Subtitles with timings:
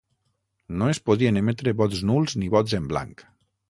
[0.79, 3.29] No es podien emetre vots nuls ni vots en blanc.